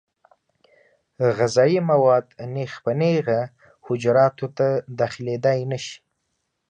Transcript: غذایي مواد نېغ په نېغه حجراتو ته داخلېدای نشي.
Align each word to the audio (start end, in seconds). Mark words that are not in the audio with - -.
غذایي 1.37 1.79
مواد 1.89 2.25
نېغ 2.53 2.71
په 2.83 2.91
نېغه 2.99 3.39
حجراتو 3.85 4.45
ته 4.57 4.67
داخلېدای 4.99 5.59
نشي. 5.71 5.97